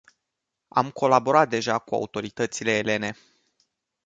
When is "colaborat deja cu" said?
0.91-1.95